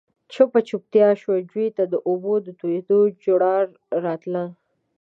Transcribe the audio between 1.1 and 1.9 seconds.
شوه، جووې ته